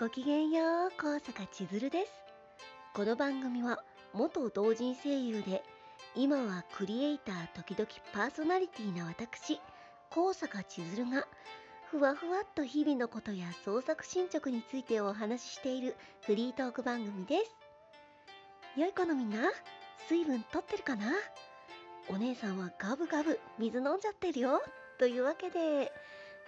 [0.00, 2.12] ごきげんよう高坂千鶴です。
[2.94, 3.84] この番組は
[4.14, 5.62] 元同人声優で
[6.16, 9.60] 今はクリエイター時々パーソナリティな私
[10.08, 11.26] 高坂千鶴が
[11.90, 17.54] ふわふわっと日々のことや創作進捗についてお話ししているフリートーク番組です。
[18.78, 19.50] 良い子のみんな
[20.08, 21.12] 水分とってるかな？
[22.08, 24.62] お姉さんはガブガブ水飲んじゃってるよ。
[24.98, 25.92] というわけで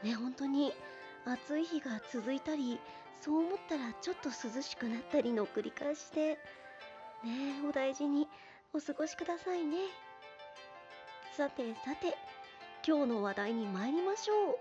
[0.02, 0.72] ね本当に
[1.24, 2.80] 暑い日が続いたり
[3.20, 6.38] そう思ったらちょっと涼しくなったりの繰り返しで
[7.24, 8.28] ねえお大事に
[8.72, 9.76] お過ごしくださいね。
[11.36, 12.16] さてさて
[12.86, 14.58] 今日の話題に参りましょう。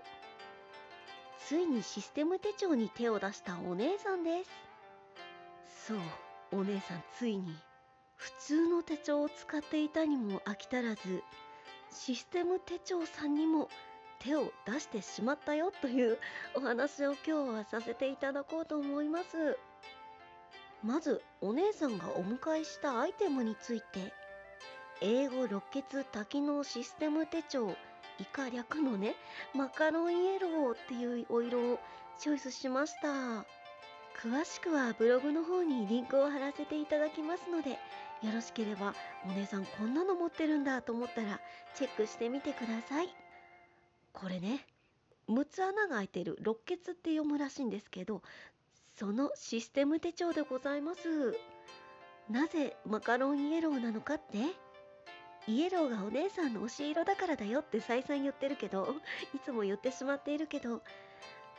[1.44, 4.50] ついにシステム手帳に手を出したお姉さんです。
[5.88, 5.98] そう
[6.60, 7.56] お姉さんついに
[8.14, 11.24] 普通の手帳を使っていたにも飽き足らず
[11.90, 13.68] システム手帳さんにも
[14.22, 16.18] 手を出してしまったよという
[16.54, 19.58] お話を今日はさせていただこうと思います。
[20.82, 24.12] まずお姉さんがお迎えしたアイテムについて
[25.00, 27.76] 英語六血多機能システム手帳
[28.18, 29.14] 以下略のね
[29.54, 31.78] マカロンイエローっていうお色を
[32.18, 33.44] チョイスしました。
[34.22, 37.78] 詳しくはブログの方にリンクを貼らせていただきますのでよ
[38.32, 41.40] ろしければお姉さんこんなの持ってるんだと思ったら
[41.74, 43.08] チェックしてみてください。
[44.12, 44.66] これね
[45.28, 48.22] 6つ穴が開いてる六血って読むらしいんですけど
[48.96, 51.36] そのシステム手帳でございます。
[52.28, 54.38] なぜマカロンイエローなのかって？
[55.48, 58.94] イエローがお姉さんの推し色だからだよって再三言ってるけど
[59.34, 60.82] いつも言ってしまっているけど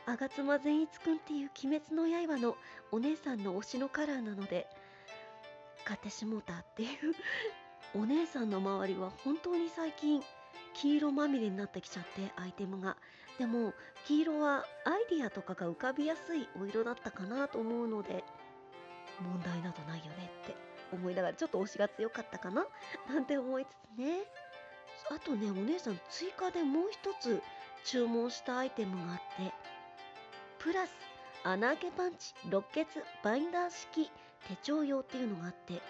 [0.06, 2.56] 吾妻善逸くんっていう鬼滅の刃の
[2.92, 4.66] お姉さんの推しのカラーなので
[5.84, 6.88] 買ってしもうたっていう
[7.94, 10.22] お姉さんの周りは本当に最近
[10.74, 12.96] 黄色まみれになってきちゃってアイテムが。
[13.38, 13.74] でも
[14.06, 18.22] 黄色はアイディアとかが浮かびやすいお色だったかなと思うので
[19.20, 20.54] 問題などないよねって
[20.92, 22.64] 思いながらちょっと推しが強かったかな？
[23.12, 24.22] なんて思いつつね。
[25.10, 27.42] あとねお姉さん追加でもう一つ
[27.84, 29.52] 注文したアイテムがあって
[30.58, 30.96] プラス
[31.42, 32.86] 穴開けパンチ六血
[33.22, 34.10] バインダー式
[34.48, 35.82] 手帳用っていうのがあって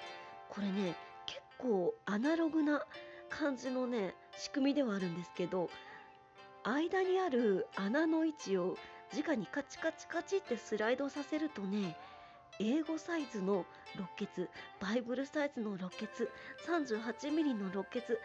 [0.49, 2.85] これね結構アナログな
[3.29, 5.71] 感じのね仕組みではあるんですけど
[6.65, 8.77] 間にある穴の位置を
[9.15, 11.97] 直にカチカチカチってスライドさせるとね
[12.61, 13.65] 英語サイズの
[13.97, 14.49] 六血
[14.81, 16.31] バイブルサイズの六血
[16.67, 18.19] 38mm の六血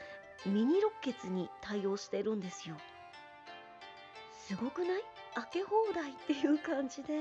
[0.45, 2.75] ミニ六血に対応してるんですよ。
[4.47, 5.03] すごくない？
[5.35, 7.13] 開け放題っていう感じで。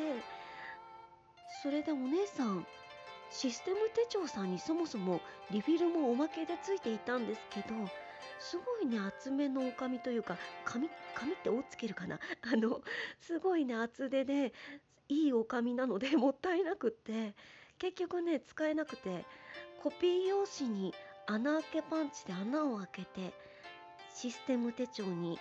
[1.63, 2.65] それでお姉さん
[3.31, 5.21] システム手帳さんにそもそも
[5.51, 7.67] リフィルもおまけでついていたんですけど
[8.39, 12.19] すごいね厚めのお紙というか紙紙って「お」つけるかな？
[12.43, 12.83] あの
[13.21, 14.53] すごいね厚手で
[15.09, 17.35] いいお紙なので もったいなくって
[17.79, 19.25] 結局ね使えなくて
[19.83, 20.95] コピー用紙に
[21.27, 23.33] 穴開けパンチで穴を開けて
[24.15, 25.39] システム手帳に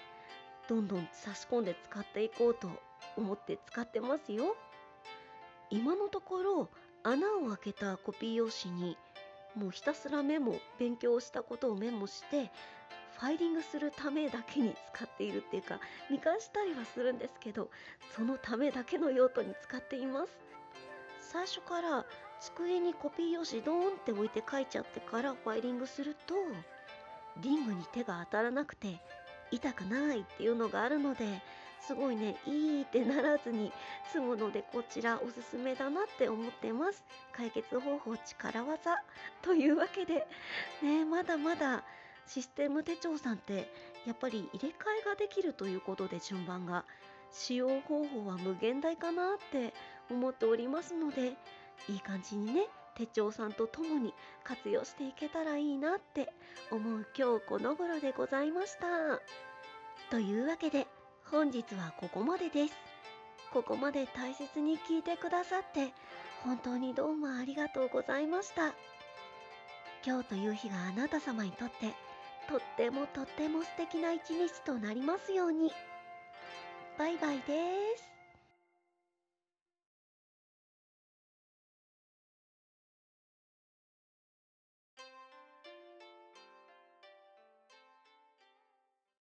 [0.68, 2.70] どんどん差し込んで使っていこうと
[3.16, 4.56] 思って使ってますよ。
[5.70, 6.70] 今のところ
[7.04, 8.98] 穴を開けたコピー用紙に
[9.58, 12.52] もうひたすらメモ勉強したことをメモして
[13.20, 15.80] ファイリングするためだけに使っているっていうか
[16.12, 17.70] 見返したりはするんですけど
[18.16, 20.48] そのためだけの用途に使っています。
[21.20, 22.06] 最初から
[22.40, 26.36] 机にコピー用紙ドーンって置いて書いちゃってからファイリングすると
[27.42, 29.02] リングに手が当たらなくて
[29.52, 31.26] 痛くないっていうのがあるので
[31.82, 32.36] すごいね。
[32.46, 33.72] いいってならずに
[34.12, 37.04] 済むのでこちらおすすめだなって思ってます。
[37.32, 39.04] 解決方法力技。
[39.42, 40.28] というわけで
[40.82, 41.84] ねまだまだ
[42.26, 43.72] システム手帳さんって
[44.06, 46.86] やっぱり入れ替えができるということで順番が
[47.32, 49.74] 使用方法は無限大かなって
[50.10, 51.36] 思っておりますので
[51.88, 54.14] いい感じにね手帳さんと共に
[54.44, 56.34] 活用していけたらいいなって
[56.72, 59.22] 思う今日この頃でございました。
[60.10, 60.88] というわけで
[61.30, 62.74] 本日はここまでです。
[63.52, 65.94] ここまで大切に聞いてくださって
[66.44, 68.74] 本当にどうもありがとうございました。
[70.06, 71.94] 今日という日があなた様にとって
[72.48, 75.74] とってもとっても素敵な一日となりますように。
[76.98, 77.44] バイバイで
[77.98, 78.17] す。